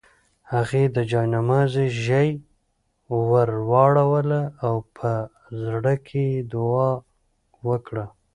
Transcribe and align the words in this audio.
هغې 0.53 0.83
د 0.95 0.97
جاینماز 1.11 1.73
ژۍ 2.03 2.29
ورواړوله 3.31 4.41
او 4.65 4.75
په 4.97 5.11
زړه 5.65 5.93
کې 6.07 6.23
یې 6.33 6.41
دعا 6.53 6.91
وکړه. 7.67 8.05